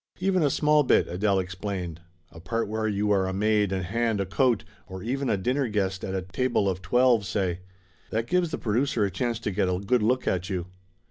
"Even 0.19 0.41
a 0.41 0.49
small 0.49 0.81
bit," 0.81 1.07
Adele 1.07 1.37
explained. 1.37 2.01
"A 2.31 2.39
part 2.39 2.67
where 2.67 2.87
you 2.87 3.11
are 3.11 3.27
a 3.27 3.33
maid 3.33 3.71
and 3.71 3.85
hand 3.85 4.19
a 4.19 4.25
coat, 4.25 4.63
or 4.87 5.03
even 5.03 5.29
are 5.29 5.33
a 5.33 5.37
dinner 5.37 5.67
guest 5.67 6.03
at 6.03 6.15
a 6.15 6.23
table 6.23 6.67
of 6.67 6.81
twelve, 6.81 7.23
say. 7.23 7.59
That 8.09 8.25
gives 8.25 8.49
the 8.49 8.57
pro 8.57 8.81
ducer 8.81 9.05
a 9.05 9.11
chance 9.11 9.37
to 9.41 9.51
get 9.51 9.69
a 9.69 9.77
good 9.77 10.01
look 10.01 10.27
at 10.27 10.49
you." 10.49 10.65